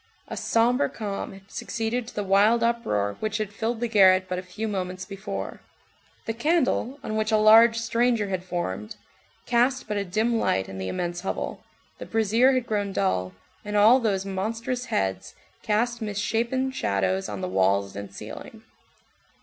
[0.27, 4.39] A sombre calm had succeeded to the wild uproar which had filled the garret but
[4.39, 5.61] a few moments before.
[6.25, 8.95] The candle, on which a large "stranger" had formed,
[9.45, 11.63] cast but a dim light in the immense hovel,
[11.99, 13.33] the brazier had grown dull,
[13.63, 18.63] and all those monstrous heads cast misshapen shadows on the walls and ceiling.